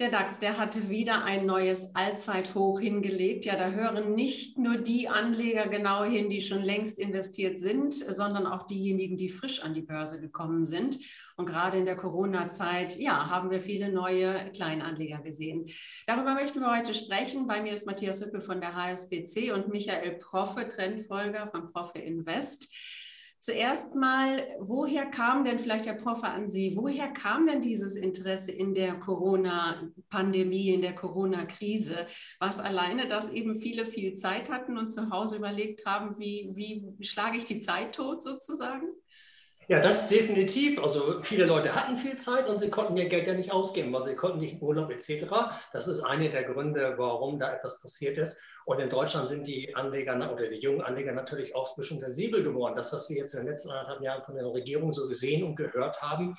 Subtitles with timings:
[0.00, 3.44] Der DAX, der hatte wieder ein neues Allzeithoch hingelegt.
[3.44, 8.46] Ja, da hören nicht nur die Anleger genau hin, die schon längst investiert sind, sondern
[8.46, 10.98] auch diejenigen, die frisch an die Börse gekommen sind.
[11.36, 15.66] Und gerade in der Corona-Zeit, ja, haben wir viele neue Kleinanleger gesehen.
[16.06, 17.46] Darüber möchten wir heute sprechen.
[17.46, 22.74] Bei mir ist Matthias Hüppe von der HSBC und Michael Proffe, Trendfolger von Proffe Invest.
[23.44, 28.52] Zuerst mal, woher kam denn vielleicht Herr Proffer an Sie, woher kam denn dieses Interesse
[28.52, 32.06] in der Corona-Pandemie, in der Corona-Krise?
[32.38, 36.50] War es alleine, dass eben viele viel Zeit hatten und zu Hause überlegt haben, wie,
[36.52, 38.91] wie schlage ich die Zeit tot sozusagen?
[39.72, 40.82] Ja, das definitiv.
[40.82, 44.02] Also viele Leute hatten viel Zeit und sie konnten ihr Geld ja nicht ausgeben, weil
[44.02, 45.30] sie konnten nicht Urlaub etc.
[45.72, 48.38] Das ist einer der Gründe, warum da etwas passiert ist.
[48.66, 52.42] Und in Deutschland sind die Anleger oder die jungen Anleger natürlich auch ein bisschen sensibel
[52.42, 52.76] geworden.
[52.76, 55.56] Das, was wir jetzt in den letzten anderthalb Jahren von der Regierung so gesehen und
[55.56, 56.36] gehört haben,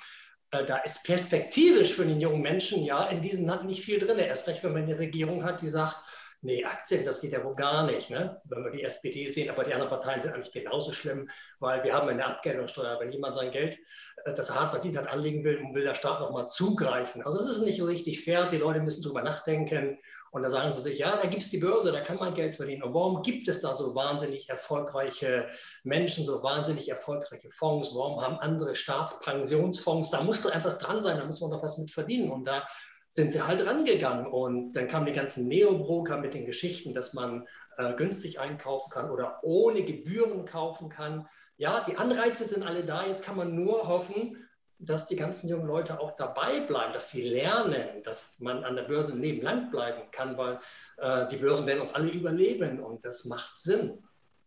[0.52, 4.20] äh, da ist perspektivisch für den jungen Menschen ja in diesem Land nicht viel drin.
[4.20, 5.98] Erst recht, wenn man eine Regierung hat, die sagt,
[6.44, 8.42] nee, Aktien, das geht ja wohl gar nicht, ne?
[8.46, 9.50] wenn wir die SPD sehen.
[9.50, 13.00] Aber die anderen Parteien sind eigentlich genauso schlimm, weil wir haben eine Abgeltungssteuer.
[13.00, 13.80] Wenn jemand sein Geld,
[14.26, 17.24] äh, das er hart verdient hat, anlegen will, will der Staat nochmal zugreifen.
[17.24, 18.48] Also es ist nicht richtig fair.
[18.48, 19.98] Die Leute müssen drüber nachdenken.
[20.32, 22.56] Und da sagen sie sich, ja, da gibt es die Börse, da kann man Geld
[22.56, 22.84] verdienen.
[22.84, 25.48] Und warum gibt es da so wahnsinnig erfolgreiche
[25.84, 27.94] Menschen, so wahnsinnig erfolgreiche Fonds?
[27.96, 30.12] Warum haben andere Staatspensionsfonds?
[30.12, 32.32] Da muss doch etwas dran sein, da muss man doch was mit verdienen.
[32.32, 32.68] Und da
[33.14, 34.26] sind sie halt rangegangen.
[34.26, 37.48] Und dann kamen die ganzen Neobroker mit den Geschichten, dass man
[37.78, 41.28] äh, günstig einkaufen kann oder ohne Gebühren kaufen kann.
[41.56, 43.06] Ja, die Anreize sind alle da.
[43.06, 44.44] Jetzt kann man nur hoffen,
[44.80, 48.84] dass die ganzen jungen Leute auch dabei bleiben, dass sie lernen, dass man an der
[48.84, 50.60] Börse lang bleiben kann, weil
[50.98, 54.04] äh, die Börsen werden uns alle überleben und das macht Sinn.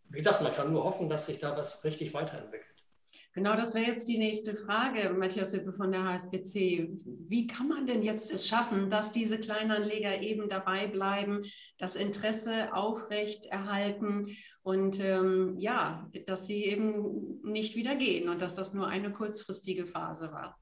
[0.08, 2.75] Wie gesagt, man kann nur hoffen, dass sich da was richtig weiterentwickelt.
[3.36, 6.88] Genau, das wäre jetzt die nächste Frage, Matthias Hüppe von der HSBC.
[7.04, 11.42] Wie kann man denn jetzt es schaffen, dass diese Kleinanleger eben dabei bleiben,
[11.76, 18.56] das Interesse aufrecht erhalten und ähm, ja, dass sie eben nicht wieder gehen und dass
[18.56, 20.58] das nur eine kurzfristige Phase war?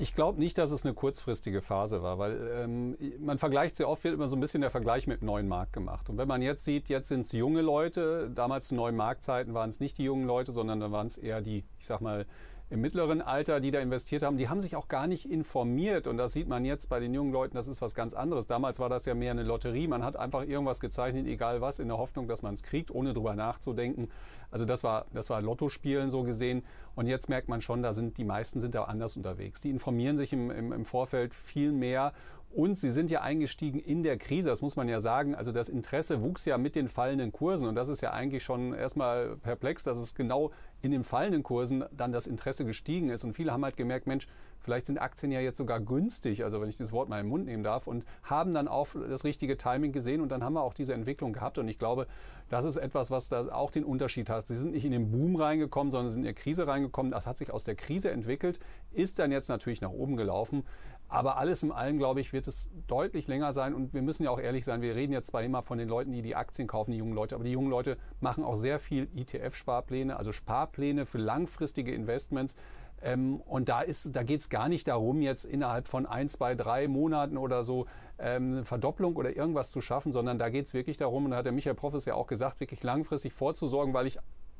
[0.00, 4.02] Ich glaube nicht, dass es eine kurzfristige Phase war, weil ähm, man vergleicht sehr oft,
[4.02, 6.08] wird immer so ein bisschen der Vergleich mit dem neuen Markt gemacht.
[6.08, 9.68] Und wenn man jetzt sieht, jetzt sind es junge Leute, damals zu neuen Marktzeiten waren
[9.68, 12.24] es nicht die jungen Leute, sondern dann waren es eher die, ich sag mal,
[12.70, 16.06] im mittleren Alter, die da investiert haben, die haben sich auch gar nicht informiert.
[16.06, 18.46] Und das sieht man jetzt bei den jungen Leuten, das ist was ganz anderes.
[18.46, 19.88] Damals war das ja mehr eine Lotterie.
[19.88, 23.12] Man hat einfach irgendwas gezeichnet, egal was, in der Hoffnung, dass man es kriegt, ohne
[23.12, 24.08] drüber nachzudenken.
[24.52, 26.62] Also das war, das war Lottospielen so gesehen.
[26.94, 29.60] Und jetzt merkt man schon, da sind die meisten sind da anders unterwegs.
[29.60, 32.12] Die informieren sich im, im, im Vorfeld viel mehr
[32.52, 35.36] und sie sind ja eingestiegen in der Krise, das muss man ja sagen.
[35.36, 37.68] Also das Interesse wuchs ja mit den fallenden Kursen.
[37.68, 40.50] Und das ist ja eigentlich schon erstmal perplex, dass es genau
[40.82, 43.24] in den fallenden Kursen dann das Interesse gestiegen ist.
[43.24, 44.26] Und viele haben halt gemerkt, Mensch,
[44.60, 47.46] vielleicht sind Aktien ja jetzt sogar günstig, also wenn ich das Wort mal im Mund
[47.46, 50.20] nehmen darf, und haben dann auch das richtige Timing gesehen.
[50.20, 51.58] Und dann haben wir auch diese Entwicklung gehabt.
[51.58, 52.06] Und ich glaube,
[52.48, 54.46] das ist etwas, was da auch den Unterschied hat.
[54.46, 57.12] Sie sind nicht in den Boom reingekommen, sondern sind in die Krise reingekommen.
[57.12, 58.58] Das hat sich aus der Krise entwickelt,
[58.90, 60.64] ist dann jetzt natürlich nach oben gelaufen.
[61.08, 63.74] Aber alles in allem, glaube ich, wird es deutlich länger sein.
[63.74, 66.12] Und wir müssen ja auch ehrlich sein, wir reden jetzt zwar immer von den Leuten,
[66.12, 69.08] die die Aktien kaufen, die jungen Leute, aber die jungen Leute machen auch sehr viel
[69.16, 72.54] ETF-Sparpläne, also Sparpläne für langfristige Investments.
[73.02, 76.88] Ähm, und da, da geht es gar nicht darum, jetzt innerhalb von ein, zwei, drei
[76.88, 77.86] Monaten oder so
[78.18, 81.38] ähm, eine Verdopplung oder irgendwas zu schaffen, sondern da geht es wirklich darum, und da
[81.38, 84.18] hat der Michael Profes ja auch gesagt, wirklich langfristig vorzusorgen, weil ich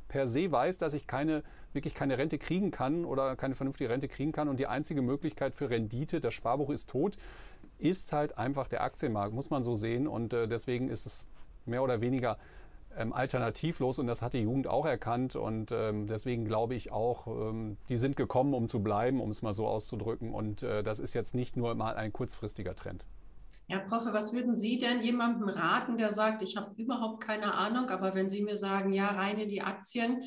[0.09, 1.43] per se weiß, dass ich keine,
[1.73, 4.49] wirklich keine Rente kriegen kann oder keine vernünftige Rente kriegen kann.
[4.49, 7.17] Und die einzige Möglichkeit für Rendite, das Sparbuch ist tot,
[7.79, 10.09] ist halt einfach der Aktienmarkt, muss man so sehen.
[10.09, 11.27] Und äh, deswegen ist es
[11.65, 12.39] mehr oder weniger
[12.97, 17.27] ähm, alternativlos und das hat die Jugend auch erkannt und ähm, deswegen glaube ich auch,
[17.27, 20.99] ähm, die sind gekommen, um zu bleiben, um es mal so auszudrücken und äh, das
[20.99, 23.07] ist jetzt nicht nur mal ein kurzfristiger Trend.
[23.69, 27.89] Herr Proffe, was würden Sie denn jemandem raten, der sagt, ich habe überhaupt keine Ahnung,
[27.91, 30.25] aber wenn Sie mir sagen, ja, rein in die Aktien,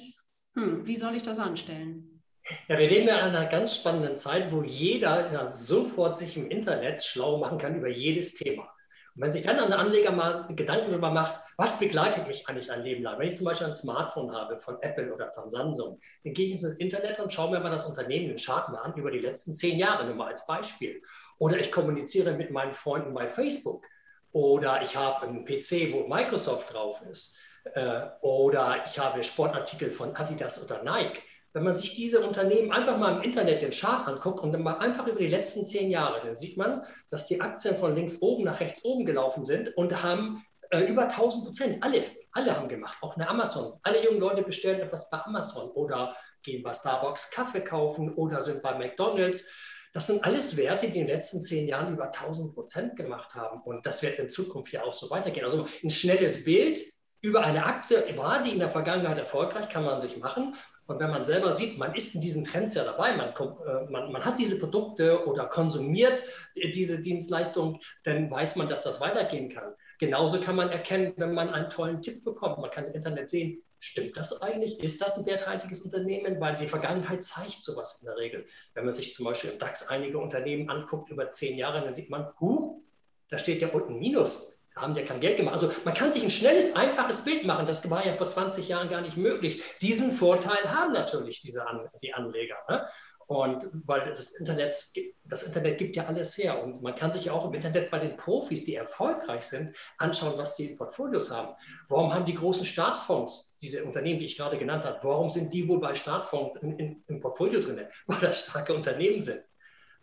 [0.55, 2.21] hm, wie soll ich das anstellen?
[2.67, 6.49] Ja, wir leben ja in einer ganz spannenden Zeit, wo jeder ja sofort sich im
[6.49, 8.72] Internet schlau machen kann über jedes Thema.
[9.15, 12.83] Und wenn sich dann ein Anleger mal Gedanken darüber macht, was begleitet mich eigentlich ein
[12.83, 13.19] Leben lang?
[13.19, 16.53] Wenn ich zum Beispiel ein Smartphone habe von Apple oder von Samsung, dann gehe ich
[16.53, 19.53] ins Internet und schaue mir mal das Unternehmen, den Chart mal an über die letzten
[19.53, 21.01] zehn Jahre, nur mal als Beispiel.
[21.37, 23.85] Oder ich kommuniziere mit meinen Freunden bei Facebook.
[24.31, 27.37] Oder ich habe einen PC, wo Microsoft drauf ist.
[27.75, 31.21] Äh, oder ich habe Sportartikel von Adidas oder Nike.
[31.53, 34.79] Wenn man sich diese Unternehmen einfach mal im Internet den Chart anguckt und dann mal
[34.79, 38.43] einfach über die letzten zehn Jahre, dann sieht man, dass die Aktien von links oben
[38.43, 41.83] nach rechts oben gelaufen sind und haben äh, über 1000 Prozent.
[41.83, 43.79] Alle, alle haben gemacht, auch eine Amazon.
[43.83, 48.63] Alle jungen Leute bestellen etwas bei Amazon oder gehen bei Starbucks Kaffee kaufen oder sind
[48.63, 49.47] bei McDonald's.
[49.93, 53.61] Das sind alles Werte, die in den letzten zehn Jahren über 1000 Prozent gemacht haben.
[53.61, 55.43] Und das wird in Zukunft ja auch so weitergehen.
[55.43, 56.91] Also ein schnelles Bild
[57.21, 60.55] über eine Aktie, war die in der Vergangenheit erfolgreich, kann man sich machen.
[60.85, 64.11] Und wenn man selber sieht, man ist in diesen Trends ja dabei, man, äh, man,
[64.11, 66.21] man hat diese Produkte oder konsumiert
[66.55, 69.73] diese Dienstleistung, dann weiß man, dass das weitergehen kann.
[69.99, 72.57] Genauso kann man erkennen, wenn man einen tollen Tipp bekommt.
[72.57, 74.79] Man kann im Internet sehen, stimmt das eigentlich?
[74.79, 76.39] Ist das ein werthaltiges Unternehmen?
[76.41, 78.45] Weil die Vergangenheit zeigt sowas in der Regel.
[78.73, 82.09] Wenn man sich zum Beispiel im DAX einige Unternehmen anguckt über zehn Jahre, dann sieht
[82.09, 82.81] man, huch,
[83.29, 85.53] da steht ja unten Minus haben ja kein Geld gemacht.
[85.53, 87.67] Also man kann sich ein schnelles, einfaches Bild machen.
[87.67, 89.63] Das war ja vor 20 Jahren gar nicht möglich.
[89.81, 92.57] Diesen Vorteil haben natürlich diese An die Anleger.
[92.69, 92.85] Ne?
[93.27, 94.75] Und weil das Internet,
[95.23, 96.61] das Internet gibt ja alles her.
[96.61, 100.55] Und man kann sich auch im Internet bei den Profis, die erfolgreich sind, anschauen, was
[100.55, 101.55] die in Portfolios haben.
[101.87, 105.67] Warum haben die großen Staatsfonds, diese Unternehmen, die ich gerade genannt habe, warum sind die
[105.67, 107.81] wohl bei Staatsfonds im Portfolio drin?
[108.07, 109.41] Weil das starke Unternehmen sind.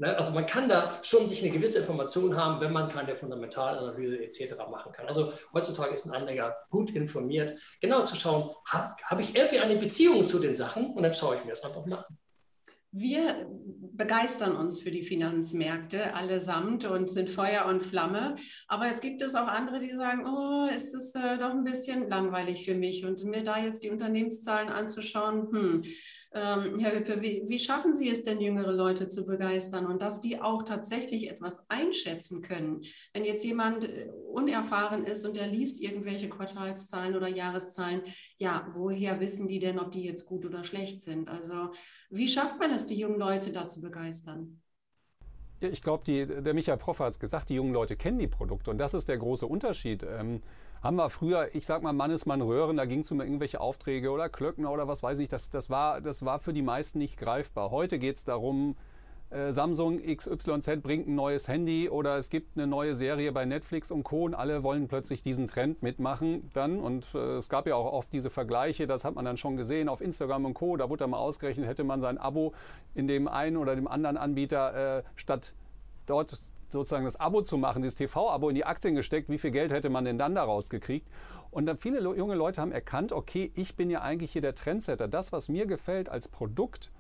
[0.01, 0.17] Ne?
[0.17, 4.55] Also man kann da schon sich eine gewisse Information haben, wenn man keine Fundamentalanalyse etc.
[4.71, 5.07] machen kann.
[5.07, 9.77] Also heutzutage ist ein Anleger gut informiert, genau zu schauen, habe hab ich irgendwie eine
[9.77, 12.19] Beziehung zu den Sachen und dann schaue ich mir das einfach mal an.
[12.93, 18.35] Wir begeistern uns für die Finanzmärkte allesamt und sind Feuer und Flamme.
[18.67, 22.09] Aber jetzt gibt es auch andere, die sagen, oh, ist es äh, doch ein bisschen
[22.09, 23.05] langweilig für mich.
[23.05, 25.83] Und mir da jetzt die Unternehmenszahlen anzuschauen, hm,
[26.33, 30.21] ähm, Herr Hüppe, wie, wie, schaffen Sie es denn, jüngere Leute zu begeistern und dass
[30.21, 32.83] die auch tatsächlich etwas einschätzen können?
[33.13, 38.03] Wenn jetzt jemand äh, unerfahren ist und der liest irgendwelche Quartalszahlen oder Jahreszahlen,
[38.37, 41.29] ja, woher wissen die denn, ob die jetzt gut oder schlecht sind?
[41.29, 41.71] Also
[42.11, 44.61] wie schafft man es, die jungen Leute da zu begeistern?
[45.61, 48.79] Ich glaube, der Michael Proffer hat es gesagt, die jungen Leute kennen die Produkte und
[48.79, 50.03] das ist der große Unterschied.
[50.03, 50.41] Ähm,
[50.83, 54.31] haben wir früher, ich sag mal, Mannesmann Röhren, da ging es um irgendwelche Aufträge oder
[54.31, 57.71] Klöckner oder was weiß ich, das, das, war, das war für die meisten nicht greifbar.
[57.71, 58.77] Heute geht es darum,
[59.31, 63.91] äh, Samsung XYZ bringt ein neues Handy oder es gibt eine neue Serie bei Netflix
[63.93, 64.25] und Co.
[64.25, 66.81] und alle wollen plötzlich diesen Trend mitmachen dann.
[66.81, 69.89] Und äh, es gab ja auch oft diese Vergleiche, das hat man dann schon gesehen
[69.89, 70.77] auf Instagram und Co.
[70.77, 72.55] Da wurde dann mal ausgerechnet, hätte man sein Abo
[72.95, 75.55] in dem einen oder dem anderen Anbieter äh, statt
[76.07, 76.37] dort
[76.69, 79.91] sozusagen das Abo zu machen, dieses TV-Abo in die Aktien gesteckt, wie viel Geld hätte
[79.91, 81.09] man denn dann daraus gekriegt?
[81.51, 85.09] Und dann viele junge Leute haben erkannt, okay, ich bin ja eigentlich hier der Trendsetter.
[85.09, 86.91] Das, was mir gefällt als Produkt,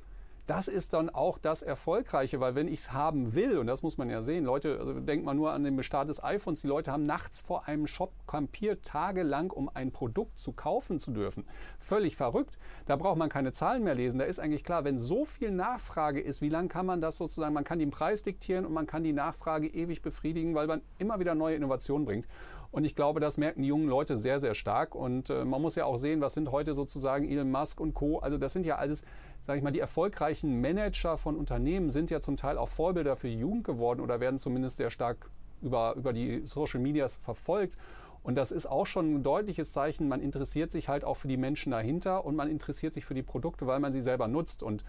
[0.50, 3.99] das ist dann auch das Erfolgreiche, weil wenn ich es haben will, und das muss
[3.99, 6.91] man ja sehen, Leute, also denkt man nur an den Bestart des iPhones, die Leute
[6.91, 11.44] haben nachts vor einem Shop kampiert, tagelang, um ein Produkt zu kaufen zu dürfen.
[11.79, 12.58] Völlig verrückt.
[12.87, 14.19] Da braucht man keine Zahlen mehr lesen.
[14.19, 17.55] Da ist eigentlich klar, wenn so viel Nachfrage ist, wie lange kann man das sozusagen,
[17.55, 21.20] man kann den Preis diktieren und man kann die Nachfrage ewig befriedigen, weil man immer
[21.20, 22.26] wieder neue Innovationen bringt.
[22.73, 24.94] Und ich glaube, das merken die jungen Leute sehr, sehr stark.
[24.94, 28.19] Und äh, man muss ja auch sehen, was sind heute sozusagen Elon Musk und Co.
[28.19, 29.05] Also das sind ja alles
[29.50, 33.26] sage ich mal, die erfolgreichen Manager von Unternehmen sind ja zum Teil auch Vorbilder für
[33.26, 35.29] die Jugend geworden oder werden zumindest sehr stark
[35.61, 37.76] über, über die Social Medias verfolgt.
[38.23, 41.37] Und das ist auch schon ein deutliches Zeichen, man interessiert sich halt auch für die
[41.37, 44.62] Menschen dahinter und man interessiert sich für die Produkte, weil man sie selber nutzt.
[44.62, 44.85] Und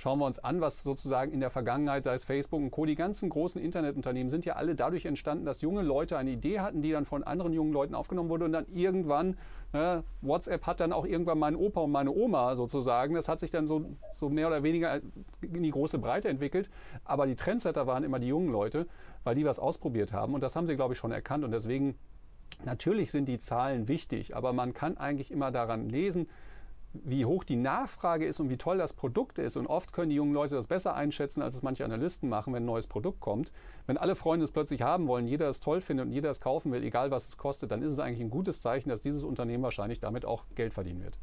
[0.00, 2.94] Schauen wir uns an, was sozusagen in der Vergangenheit, sei es Facebook und Co., die
[2.94, 6.92] ganzen großen Internetunternehmen sind ja alle dadurch entstanden, dass junge Leute eine Idee hatten, die
[6.92, 9.36] dann von anderen jungen Leuten aufgenommen wurde und dann irgendwann,
[9.72, 13.50] ne, WhatsApp hat dann auch irgendwann meinen Opa und meine Oma sozusagen, das hat sich
[13.50, 15.00] dann so, so mehr oder weniger
[15.42, 16.70] in die große Breite entwickelt,
[17.04, 18.86] aber die Trendsetter waren immer die jungen Leute,
[19.24, 21.98] weil die was ausprobiert haben und das haben sie, glaube ich, schon erkannt und deswegen
[22.64, 26.28] Natürlich sind die Zahlen wichtig, aber man kann eigentlich immer daran lesen,
[27.04, 29.56] wie hoch die Nachfrage ist und wie toll das Produkt ist.
[29.56, 32.62] Und oft können die jungen Leute das besser einschätzen, als es manche Analysten machen, wenn
[32.62, 33.52] ein neues Produkt kommt.
[33.86, 36.72] Wenn alle Freunde es plötzlich haben wollen, jeder es toll findet und jeder es kaufen
[36.72, 39.62] will, egal was es kostet, dann ist es eigentlich ein gutes Zeichen, dass dieses Unternehmen
[39.62, 41.18] wahrscheinlich damit auch Geld verdienen wird.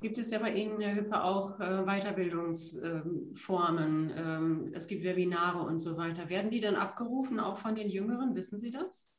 [0.00, 4.10] Gibt es ja bei Ihnen, Herr Hüppe, auch äh, Weiterbildungsformen?
[4.16, 6.28] Ähm, es gibt Webinare und so weiter.
[6.28, 8.34] Werden die dann abgerufen, auch von den Jüngeren?
[8.34, 9.12] Wissen Sie das?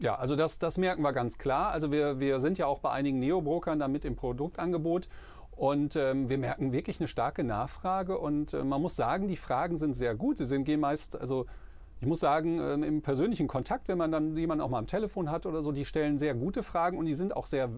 [0.00, 1.72] Ja, also das, das merken wir ganz klar.
[1.72, 5.08] Also wir, wir sind ja auch bei einigen Neobrokern damit im Produktangebot.
[5.50, 8.18] Und ähm, wir merken wirklich eine starke Nachfrage.
[8.18, 10.38] Und äh, man muss sagen, die Fragen sind sehr gut.
[10.38, 11.44] Sie sind, gehen meist, also
[12.00, 15.30] ich muss sagen, ähm, im persönlichen Kontakt, wenn man dann jemanden auch mal am Telefon
[15.30, 17.68] hat oder so, die stellen sehr gute Fragen und die sind auch sehr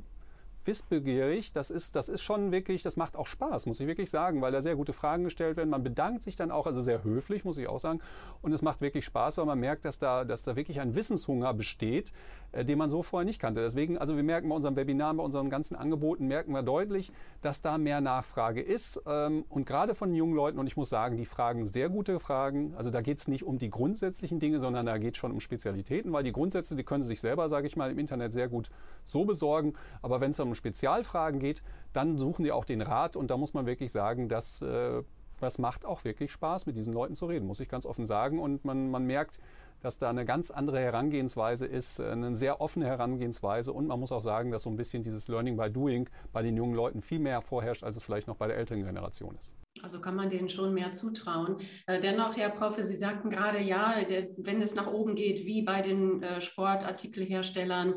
[0.67, 1.53] wissbegierig.
[1.53, 4.53] Das ist, das ist schon wirklich, das macht auch Spaß, muss ich wirklich sagen, weil
[4.53, 5.71] da sehr gute Fragen gestellt werden.
[5.71, 8.01] Man bedankt sich dann auch, also sehr höflich, muss ich auch sagen.
[8.41, 11.55] Und es macht wirklich Spaß, weil man merkt, dass da, dass da wirklich ein Wissenshunger
[11.55, 12.13] besteht,
[12.53, 13.61] äh, den man so vorher nicht kannte.
[13.61, 17.63] Deswegen, also wir merken bei unserem Webinar, bei unseren ganzen Angeboten, merken wir deutlich, dass
[17.63, 19.03] da mehr Nachfrage ist.
[19.07, 22.75] Ähm, und gerade von jungen Leuten, und ich muss sagen, die fragen sehr gute Fragen.
[22.77, 25.41] Also da geht es nicht um die grundsätzlichen Dinge, sondern da geht es schon um
[25.41, 28.49] Spezialitäten, weil die Grundsätze, die können sie sich selber, sage ich mal, im Internet sehr
[28.49, 28.71] gut
[29.05, 29.75] so besorgen.
[30.03, 33.37] Aber wenn es dann um Spezialfragen geht, dann suchen die auch den Rat und da
[33.37, 35.03] muss man wirklich sagen, dass äh,
[35.43, 38.39] das macht auch wirklich Spaß, mit diesen Leuten zu reden, muss ich ganz offen sagen.
[38.39, 39.41] Und man, man merkt,
[39.83, 43.73] dass da eine ganz andere Herangehensweise ist, eine sehr offene Herangehensweise.
[43.73, 46.57] Und man muss auch sagen, dass so ein bisschen dieses Learning by Doing bei den
[46.57, 49.55] jungen Leuten viel mehr vorherrscht, als es vielleicht noch bei der älteren Generation ist.
[49.83, 51.57] Also kann man denen schon mehr zutrauen.
[51.87, 53.97] Äh, dennoch, Herr Prof, Sie sagten gerade, ja,
[54.37, 57.95] wenn es nach oben geht, wie bei den äh, Sportartikelherstellern,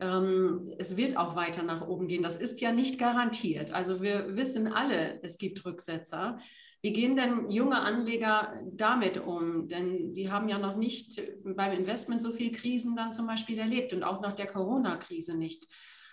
[0.00, 2.22] ähm, es wird auch weiter nach oben gehen.
[2.22, 3.72] Das ist ja nicht garantiert.
[3.72, 6.38] Also wir wissen alle, es gibt Rücksetzer.
[6.86, 9.66] Wie gehen denn junge Anleger damit um?
[9.66, 13.92] Denn die haben ja noch nicht beim Investment so viel Krisen dann zum Beispiel erlebt
[13.92, 15.66] und auch nach der Corona-Krise nicht.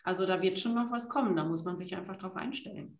[0.04, 1.36] Also da wird schon noch was kommen.
[1.36, 2.98] Da muss man sich einfach drauf einstellen.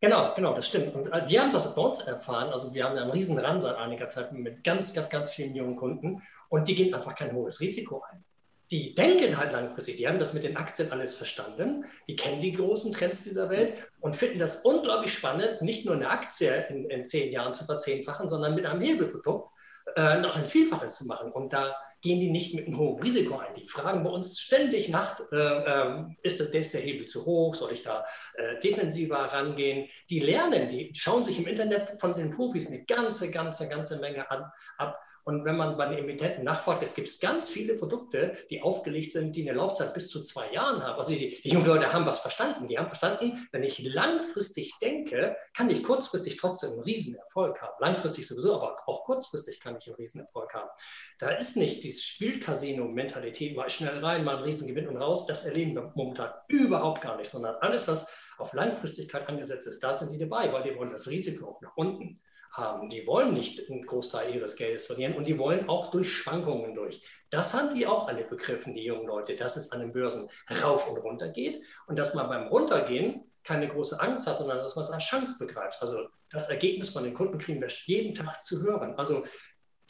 [0.00, 0.94] Genau, genau, das stimmt.
[0.94, 2.50] Und äh, wir haben das bei uns erfahren.
[2.50, 5.74] Also wir haben einen riesen Run seit einiger Zeit mit ganz, ganz, ganz vielen jungen
[5.74, 8.24] Kunden und die gehen einfach kein hohes Risiko ein
[8.70, 12.52] die denken halt langfristig, die haben das mit den Aktien alles verstanden, die kennen die
[12.52, 17.04] großen Trends dieser Welt und finden das unglaublich spannend, nicht nur eine Aktie in, in
[17.04, 19.50] zehn Jahren zu verzehnfachen, sondern mit einem Hebelprodukt
[19.94, 21.30] äh, noch ein Vielfaches zu machen.
[21.30, 23.54] Und da gehen die nicht mit einem hohen Risiko ein.
[23.54, 27.54] Die fragen bei uns ständig nach, äh, äh, ist, der, ist der Hebel zu hoch,
[27.54, 28.04] soll ich da
[28.34, 29.88] äh, defensiver rangehen?
[30.10, 34.30] Die lernen, die schauen sich im Internet von den Profis eine ganze, ganze, ganze Menge
[34.30, 38.62] an, ab und wenn man bei den Emittenten nachfragt, es gibt ganz viele Produkte, die
[38.62, 40.96] aufgelegt sind, die eine Laufzeit bis zu zwei Jahren haben.
[40.96, 42.68] Also die, die jungen Leute haben was verstanden.
[42.68, 47.74] Die haben verstanden, wenn ich langfristig denke, kann ich kurzfristig trotzdem einen Riesenerfolg haben.
[47.80, 50.70] Langfristig sowieso, aber auch kurzfristig kann ich einen Riesenerfolg haben.
[51.18, 55.26] Da ist nicht dieses Spielcasino-Mentalität, mal schnell rein, mal einen Riesengewinn und raus.
[55.26, 59.98] Das erleben wir momentan überhaupt gar nicht, sondern alles, was auf Langfristigkeit angesetzt ist, da
[59.98, 62.20] sind die dabei, weil die wollen das Risiko auch nach unten
[62.56, 62.88] haben.
[62.90, 67.02] Die wollen nicht einen Großteil ihres Geldes verlieren und die wollen auch durch Schwankungen durch.
[67.30, 70.28] Das haben die auch alle begriffen, die jungen Leute, dass es an den Börsen
[70.62, 74.74] rauf und runter geht und dass man beim Runtergehen keine große Angst hat, sondern dass
[74.74, 75.80] man es als Chance begreift.
[75.80, 78.94] Also das Ergebnis von den Kunden kriegen wir jeden Tag zu hören.
[78.96, 79.24] Also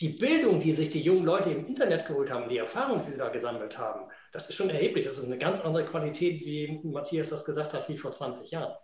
[0.01, 3.17] die Bildung, die sich die jungen Leute im Internet geholt haben, die Erfahrung, die sie
[3.19, 5.07] da gesammelt haben, das ist schon erheblich.
[5.07, 8.77] Das ist eine ganz andere Qualität, wie Matthias das gesagt hat, wie vor 20 Jahren.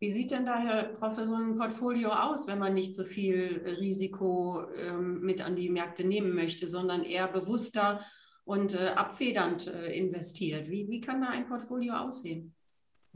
[0.00, 3.62] Wie sieht denn da, Herr Professor, so ein Portfolio aus, wenn man nicht so viel
[3.80, 7.98] Risiko ähm, mit an die Märkte nehmen möchte, sondern eher bewusster
[8.44, 10.70] und äh, abfedernd äh, investiert?
[10.70, 12.54] Wie, wie kann da ein Portfolio aussehen?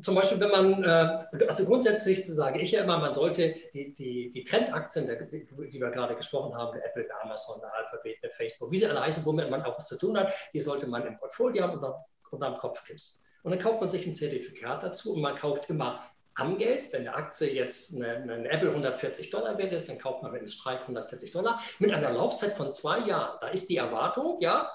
[0.01, 4.31] Zum Beispiel, wenn man, äh, also grundsätzlich sage ich ja immer, man sollte die, die,
[4.31, 8.87] die Trendaktien, die, wir gerade gesprochen haben, Apple, Amazon, der Alphabet, der Facebook, wie sie
[8.87, 11.79] alle heißen, womit man auch was zu tun hat, die sollte man im Portfolio haben
[11.79, 11.95] und
[12.33, 13.21] unter dem Kopfkissen.
[13.45, 16.01] Und dann kauft man sich ein Zertifikat dazu und man kauft immer
[16.35, 16.93] am Geld.
[16.93, 20.41] Wenn eine Aktie jetzt eine, eine Apple 140 Dollar wert ist, dann kauft man mit
[20.41, 23.39] einem Strike 140 Dollar mit einer Laufzeit von zwei Jahren.
[23.41, 24.71] Da ist die Erwartung, ja,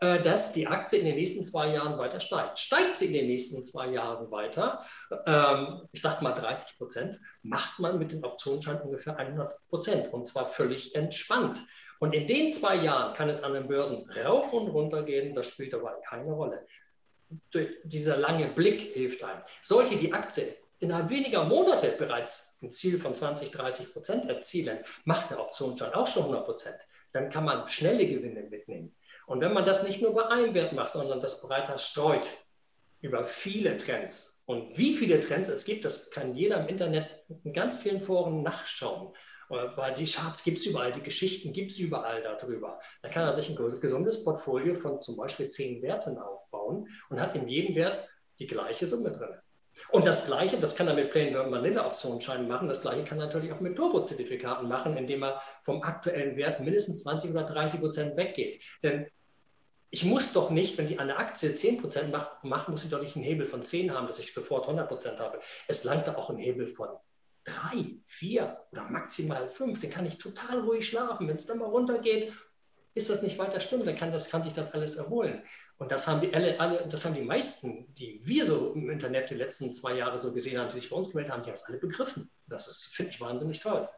[0.00, 2.58] äh, dass die Aktie in den nächsten zwei Jahren weiter steigt.
[2.58, 4.84] Steigt sie in den nächsten zwei Jahren weiter,
[5.26, 10.28] ähm, ich sage mal 30 Prozent, macht man mit dem Optionsschein ungefähr 100 Prozent und
[10.28, 11.58] zwar völlig entspannt.
[11.98, 15.48] Und in den zwei Jahren kann es an den Börsen rauf und runter gehen, das
[15.48, 16.64] spielt aber keine Rolle.
[17.82, 19.42] Dieser lange Blick hilft einem.
[19.62, 25.30] Sollte die Aktie innerhalb weniger Monate bereits ein Ziel von 20, 30 Prozent erzielen, macht
[25.30, 26.76] der Optionsschein auch schon 100 Prozent.
[27.12, 28.94] Dann kann man schnelle Gewinne mitnehmen.
[29.26, 32.28] Und wenn man das nicht nur bei einem Wert macht, sondern das breiter streut
[33.00, 37.08] über viele Trends und wie viele Trends es gibt, das kann jeder im Internet
[37.44, 39.14] in ganz vielen Foren nachschauen.
[39.50, 42.80] Weil die Charts gibt es überall, die Geschichten gibt es überall darüber.
[43.02, 47.34] Da kann er sich ein gesundes Portfolio von zum Beispiel zehn Werten aufbauen und hat
[47.34, 48.06] in jedem Wert
[48.38, 49.34] die gleiche Summe drin.
[49.90, 53.26] Und das Gleiche, das kann er mit Plain Vanilla Optionsscheinen machen, das Gleiche kann er
[53.26, 58.16] natürlich auch mit Turbo-Zertifikaten machen, indem er vom aktuellen Wert mindestens 20 oder 30 Prozent
[58.16, 58.62] weggeht.
[58.82, 59.06] Denn
[59.90, 63.00] ich muss doch nicht, wenn die eine Aktie 10 Prozent macht, macht, muss ich doch
[63.00, 65.40] nicht einen Hebel von 10 haben, dass ich sofort 100 Prozent habe.
[65.66, 66.88] Es langt da auch ein Hebel von
[67.44, 69.80] 3, 4 oder maximal 5.
[69.80, 71.26] Den kann ich total ruhig schlafen.
[71.26, 72.32] Wenn es dann mal runtergeht,
[72.94, 75.42] ist das nicht weiter schlimm, dann kann, das, kann sich das alles erholen.
[75.78, 79.36] Und das haben die alle, das haben die meisten, die wir so im Internet die
[79.36, 81.64] letzten zwei Jahre so gesehen haben, die sich bei uns gemeldet haben, die haben es
[81.64, 82.28] alle begriffen.
[82.48, 83.88] Das ist, finde ich, wahnsinnig toll.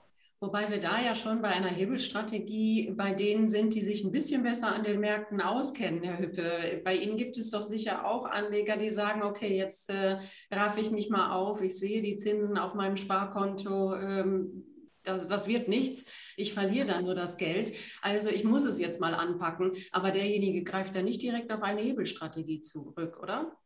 [0.43, 4.43] Wobei wir da ja schon bei einer Hebelstrategie bei denen sind, die sich ein bisschen
[4.43, 6.81] besser an den Märkten auskennen, Herr Hüppe.
[6.83, 10.19] Bei Ihnen gibt es doch sicher auch Anleger, die sagen, okay, jetzt äh,
[10.51, 14.65] raffe ich mich mal auf, ich sehe die Zinsen auf meinem Sparkonto, ähm,
[15.13, 17.73] das, das wird nichts, ich verliere dann nur das Geld.
[18.03, 19.73] Also ich muss es jetzt mal anpacken.
[19.93, 23.57] Aber derjenige greift ja nicht direkt auf eine Hebelstrategie zurück, oder?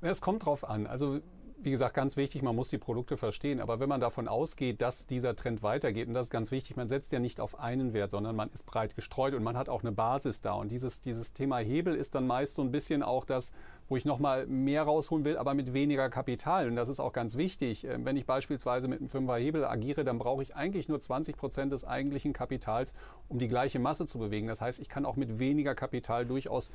[0.00, 0.86] Es kommt drauf an.
[0.86, 1.20] Also
[1.62, 3.60] wie gesagt, ganz wichtig, man muss die Produkte verstehen.
[3.60, 6.88] Aber wenn man davon ausgeht, dass dieser Trend weitergeht, und das ist ganz wichtig, man
[6.88, 9.82] setzt ja nicht auf einen Wert, sondern man ist breit gestreut und man hat auch
[9.82, 10.54] eine Basis da.
[10.54, 13.52] Und dieses, dieses Thema Hebel ist dann meist so ein bisschen auch das,
[13.88, 16.66] wo ich nochmal mehr rausholen will, aber mit weniger Kapital.
[16.66, 17.84] Und das ist auch ganz wichtig.
[17.84, 21.36] Ähm, wenn ich beispielsweise mit einem Fünfer Hebel agiere, dann brauche ich eigentlich nur 20
[21.36, 22.94] Prozent des eigentlichen Kapitals,
[23.28, 24.48] um die gleiche Masse zu bewegen.
[24.48, 26.72] Das heißt, ich kann auch mit weniger Kapital durchaus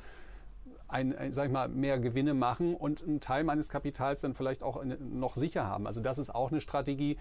[0.88, 4.82] ein, sag ich mal, mehr Gewinne machen und einen Teil meines Kapitals dann vielleicht auch
[4.84, 5.86] noch sicher haben.
[5.86, 7.18] Also das ist auch eine Strategie.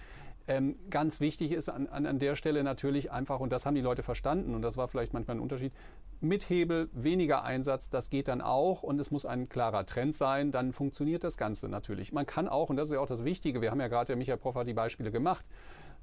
[0.50, 3.82] Ähm, ganz wichtig ist an, an, an der Stelle natürlich einfach, und das haben die
[3.82, 5.74] Leute verstanden, und das war vielleicht manchmal ein Unterschied,
[6.22, 10.54] mit Hebel, weniger Einsatz, das geht dann auch und es muss ein klarer Trend sein,
[10.54, 12.14] dann funktioniert das Ganze natürlich.
[12.14, 14.16] Man kann auch, und das ist ja auch das Wichtige, wir haben ja gerade, der
[14.16, 15.46] Michael Proffer die Beispiele gemacht,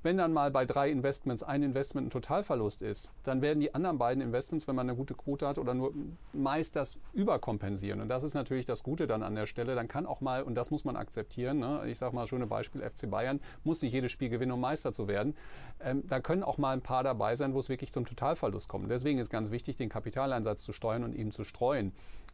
[0.05, 3.97] wenn dann mal bei drei Investments ein Investment ein Totalverlust ist, dann werden die anderen
[3.97, 5.95] beiden Investments, wenn man eine gute Quote hat, oder nur
[6.35, 8.03] meist das überkompensieren.
[8.03, 9.75] Und das ist natürlich das Gute dann an der Stelle.
[9.75, 11.83] Dann kann auch mal, und das muss man akzeptieren, ne?
[11.87, 15.09] ich sage mal, schöne Beispiel, FC Bayern muss nicht jedes Spiel gewinnen, um Meister zu
[15.09, 15.35] werden.
[15.81, 18.91] Ähm, da können auch mal ein paar dabei sein, wo es wirklich zum Totalverlust kommt.
[18.91, 21.93] Deswegen ist ganz wichtig, den Kapitaleinsatz zu steuern und eben zu streuen.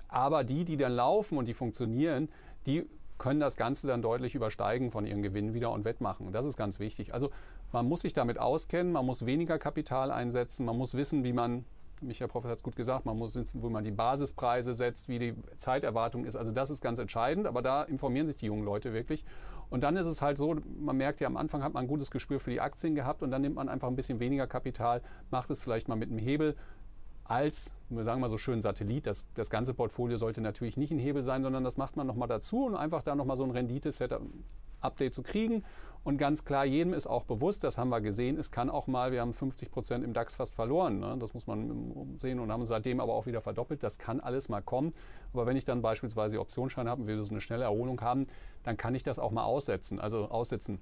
[0.08, 2.28] Aber die, die dann laufen und die funktionieren,
[2.66, 2.88] die
[3.20, 6.32] können das Ganze dann deutlich übersteigen von ihren Gewinnen wieder und wettmachen.
[6.32, 7.14] Das ist ganz wichtig.
[7.14, 7.30] Also
[7.70, 11.64] man muss sich damit auskennen, man muss weniger Kapital einsetzen, man muss wissen, wie man,
[12.00, 15.18] Michael Professor hat es gut gesagt, man muss wissen, wo man die Basispreise setzt, wie
[15.18, 16.34] die Zeiterwartung ist.
[16.34, 19.24] Also das ist ganz entscheidend, aber da informieren sich die jungen Leute wirklich.
[19.68, 22.10] Und dann ist es halt so, man merkt ja, am Anfang hat man ein gutes
[22.10, 25.50] Gespür für die Aktien gehabt und dann nimmt man einfach ein bisschen weniger Kapital, macht
[25.50, 26.56] es vielleicht mal mit einem Hebel
[27.24, 29.06] als, wir sagen mal so schön, Satellit.
[29.06, 32.28] Das, das ganze Portfolio sollte natürlich nicht ein Hebel sein, sondern das macht man nochmal
[32.28, 35.64] dazu und einfach da nochmal so ein Rendite-Update zu kriegen.
[36.02, 39.12] Und ganz klar, jedem ist auch bewusst, das haben wir gesehen, es kann auch mal,
[39.12, 40.98] wir haben 50 Prozent im DAX fast verloren.
[40.98, 41.16] Ne?
[41.18, 43.82] Das muss man sehen und haben seitdem aber auch wieder verdoppelt.
[43.82, 44.94] Das kann alles mal kommen.
[45.34, 48.26] Aber wenn ich dann beispielsweise Optionsschein habe und wir so eine schnelle Erholung haben,
[48.62, 50.00] dann kann ich das auch mal aussetzen.
[50.00, 50.80] Also aussetzen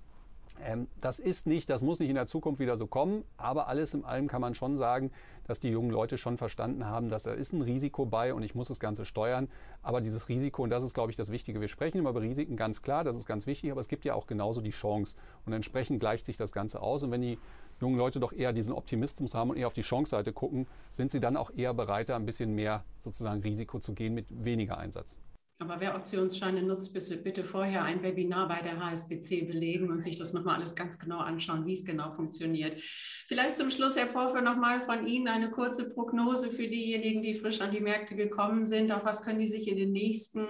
[1.01, 4.05] das ist nicht, das muss nicht in der Zukunft wieder so kommen, aber alles in
[4.05, 5.11] allem kann man schon sagen,
[5.49, 8.55] dass die jungen Leute schon verstanden haben, dass da ist ein Risiko bei und ich
[8.55, 9.49] muss das Ganze steuern.
[9.83, 12.57] Aber dieses Risiko, und das ist, glaube ich, das Wichtige, wir sprechen immer über Risiken,
[12.57, 15.17] ganz klar, das ist ganz wichtig, aber es gibt ja auch genauso die Chance.
[15.47, 17.03] Und entsprechend gleicht sich das Ganze aus.
[17.03, 17.39] Und wenn die
[17.81, 21.21] jungen Leute doch eher diesen Optimismus haben und eher auf die Chance-Seite gucken, sind sie
[21.21, 25.17] dann auch eher bereiter, ein bisschen mehr sozusagen Risiko zu gehen mit weniger Einsatz.
[25.61, 30.33] Aber wer Optionsscheine nutzt, bitte, vorher ein Webinar bei der HSBC belegen und sich das
[30.33, 32.77] nochmal alles ganz genau anschauen, wie es genau funktioniert.
[32.79, 37.61] Vielleicht zum Schluss, Herr Porfe, nochmal von Ihnen eine kurze Prognose für diejenigen, die frisch
[37.61, 38.93] an die Märkte gekommen sind.
[38.93, 40.47] Auf was können die sich in den nächsten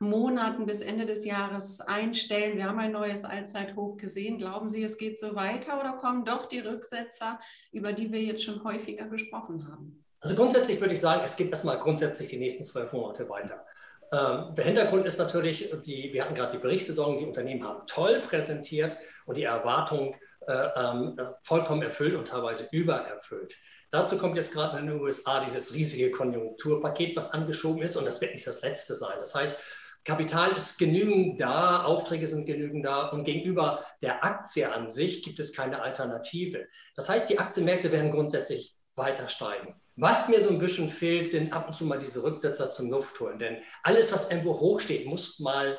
[0.00, 2.56] Monaten bis Ende des Jahres einstellen?
[2.56, 4.38] Wir haben ein neues Allzeithoch gesehen.
[4.38, 7.38] Glauben Sie, es geht so weiter oder kommen doch die Rücksetzer,
[7.70, 10.04] über die wir jetzt schon häufiger gesprochen haben?
[10.20, 13.64] Also grundsätzlich würde ich sagen, es geht erstmal grundsätzlich die nächsten zwölf Monate weiter.
[14.12, 18.22] Ähm, der Hintergrund ist natürlich, die, wir hatten gerade die Berichtssaison, die Unternehmen haben toll
[18.26, 20.16] präsentiert und die Erwartung
[20.46, 23.54] äh, ähm, vollkommen erfüllt und teilweise übererfüllt.
[23.90, 28.20] Dazu kommt jetzt gerade in den USA dieses riesige Konjunkturpaket, was angeschoben ist und das
[28.20, 29.16] wird nicht das letzte sein.
[29.18, 29.58] Das heißt,
[30.04, 35.38] Kapital ist genügend da, Aufträge sind genügend da und gegenüber der Aktie an sich gibt
[35.38, 36.66] es keine Alternative.
[36.96, 39.80] Das heißt, die Aktienmärkte werden grundsätzlich weiter steigen.
[40.00, 43.36] Was mir so ein bisschen fehlt, sind ab und zu mal diese Rücksetzer zum Luftholen.
[43.36, 45.76] Denn alles, was irgendwo hochsteht, muss mal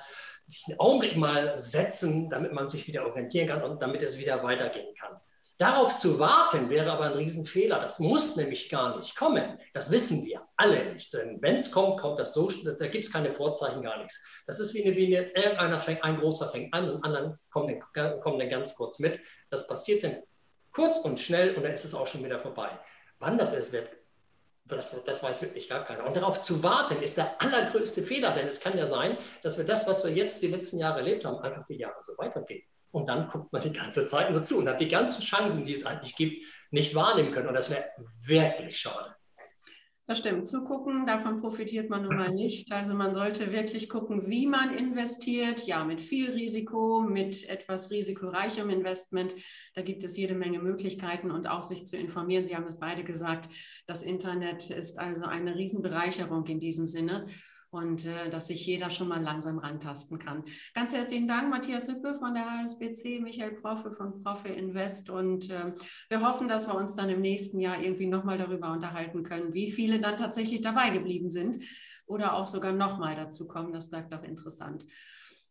[0.67, 4.93] einen Augenblick mal setzen, damit man sich wieder orientieren kann und damit es wieder weitergehen
[4.99, 5.15] kann.
[5.57, 7.79] Darauf zu warten wäre aber ein Riesenfehler.
[7.79, 9.57] Das muss nämlich gar nicht kommen.
[9.73, 11.13] Das wissen wir alle nicht.
[11.13, 14.21] Denn wenn es kommt, kommt das so, da gibt es keine Vorzeichen, gar nichts.
[14.45, 17.81] Das ist wie eine, wie eine irgendeiner fängt, ein großer fängt an und anderen kommen
[17.93, 19.21] dann, kommen dann ganz kurz mit.
[19.49, 20.23] Das passiert dann
[20.73, 22.69] kurz und schnell und dann ist es auch schon wieder vorbei.
[23.19, 23.98] Wann das ist, wird
[24.77, 26.05] das, das, weiß wirklich gar keiner.
[26.05, 29.65] Und darauf zu warten, ist der allergrößte Fehler, denn es kann ja sein, dass wir
[29.65, 32.63] das, was wir jetzt die letzten Jahre erlebt haben, einfach die Jahre so weitergehen.
[32.91, 35.73] Und dann guckt man die ganze Zeit nur zu und hat die ganzen Chancen, die
[35.73, 37.47] es eigentlich gibt, nicht wahrnehmen können.
[37.47, 37.85] Und das wäre
[38.25, 39.15] wirklich schade.
[40.09, 40.47] Das stimmt.
[40.47, 42.71] Zugucken, davon profitiert man nun mal nicht.
[42.71, 45.67] Also man sollte wirklich gucken, wie man investiert.
[45.67, 49.35] Ja, mit viel Risiko, mit etwas risikoreichem Investment.
[49.75, 52.43] Da gibt es jede Menge Möglichkeiten und auch sich zu informieren.
[52.43, 53.49] Sie haben es beide gesagt.
[53.85, 57.27] Das Internet ist also eine Riesenbereicherung in diesem Sinne
[57.71, 60.43] und äh, dass sich jeder schon mal langsam rantasten kann.
[60.73, 65.73] Ganz herzlichen Dank, Matthias Hüppe von der HSBC, Michael Proffe von Proffe Invest und äh,
[66.09, 69.71] wir hoffen, dass wir uns dann im nächsten Jahr irgendwie nochmal darüber unterhalten können, wie
[69.71, 71.59] viele dann tatsächlich dabei geblieben sind
[72.05, 73.71] oder auch sogar nochmal dazu kommen.
[73.71, 74.85] Das bleibt doch interessant.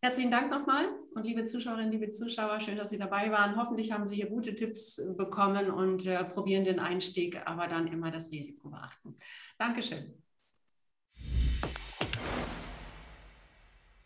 [0.01, 3.57] Herzlichen Dank nochmal und liebe Zuschauerinnen, liebe Zuschauer, schön, dass Sie dabei waren.
[3.57, 8.13] Hoffentlich haben Sie hier gute Tipps bekommen und äh, probieren den Einstieg, aber dann immer
[8.13, 9.17] das Risiko beachten.
[9.59, 10.23] Dankeschön.